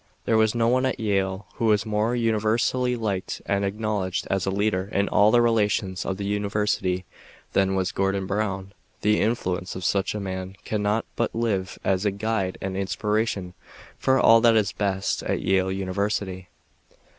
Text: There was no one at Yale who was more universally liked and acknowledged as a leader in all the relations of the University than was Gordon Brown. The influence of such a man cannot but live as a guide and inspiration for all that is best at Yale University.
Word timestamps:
There 0.25 0.35
was 0.35 0.55
no 0.55 0.67
one 0.67 0.83
at 0.87 0.99
Yale 0.99 1.45
who 1.57 1.65
was 1.65 1.85
more 1.85 2.15
universally 2.15 2.95
liked 2.95 3.39
and 3.45 3.63
acknowledged 3.63 4.25
as 4.31 4.47
a 4.47 4.49
leader 4.49 4.89
in 4.91 5.07
all 5.07 5.29
the 5.29 5.43
relations 5.43 6.07
of 6.07 6.17
the 6.17 6.25
University 6.25 7.05
than 7.53 7.75
was 7.75 7.91
Gordon 7.91 8.25
Brown. 8.25 8.73
The 9.01 9.19
influence 9.21 9.75
of 9.75 9.85
such 9.85 10.15
a 10.15 10.19
man 10.19 10.55
cannot 10.65 11.05
but 11.15 11.35
live 11.35 11.77
as 11.83 12.03
a 12.03 12.09
guide 12.09 12.57
and 12.61 12.75
inspiration 12.75 13.53
for 13.99 14.19
all 14.19 14.41
that 14.41 14.55
is 14.57 14.71
best 14.71 15.21
at 15.21 15.43
Yale 15.43 15.71
University. 15.71 16.49